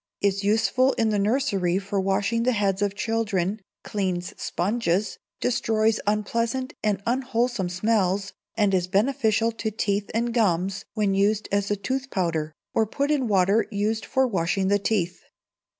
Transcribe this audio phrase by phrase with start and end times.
[0.19, 6.73] is useful in the nursery for washing the heads of children, cleans sponges, destroys unpleasant
[6.83, 12.09] and unwholesome smells, and is beneficial to teeth and gums when used as a tooth
[12.09, 15.19] powder, or put in water used for washing the teeth.